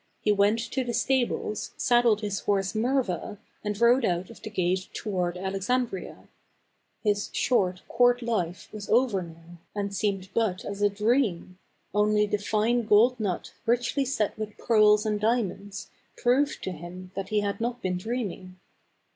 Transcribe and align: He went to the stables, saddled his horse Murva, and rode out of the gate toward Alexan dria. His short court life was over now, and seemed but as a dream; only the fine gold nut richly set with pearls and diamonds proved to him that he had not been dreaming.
He 0.19 0.31
went 0.31 0.57
to 0.71 0.83
the 0.83 0.95
stables, 0.95 1.75
saddled 1.77 2.21
his 2.21 2.39
horse 2.39 2.73
Murva, 2.73 3.37
and 3.63 3.79
rode 3.79 4.03
out 4.03 4.31
of 4.31 4.41
the 4.41 4.49
gate 4.49 4.89
toward 4.93 5.35
Alexan 5.37 5.85
dria. 5.87 6.27
His 7.03 7.29
short 7.33 7.83
court 7.87 8.23
life 8.23 8.67
was 8.73 8.89
over 8.89 9.21
now, 9.21 9.59
and 9.75 9.95
seemed 9.95 10.29
but 10.33 10.65
as 10.65 10.81
a 10.81 10.89
dream; 10.89 11.59
only 11.93 12.25
the 12.25 12.39
fine 12.39 12.87
gold 12.87 13.19
nut 13.19 13.53
richly 13.67 14.03
set 14.03 14.35
with 14.39 14.57
pearls 14.57 15.05
and 15.05 15.19
diamonds 15.19 15.91
proved 16.17 16.63
to 16.63 16.71
him 16.71 17.11
that 17.13 17.29
he 17.29 17.41
had 17.41 17.61
not 17.61 17.83
been 17.83 17.99
dreaming. 17.99 18.59